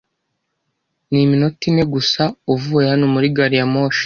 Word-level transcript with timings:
Ni 1.11 1.19
iminota 1.25 1.63
ine 1.69 1.83
gusa 1.93 2.21
uvuye 2.53 2.85
hano 2.91 3.05
muri 3.13 3.27
gari 3.35 3.57
ya 3.59 3.67
moshi. 3.73 3.99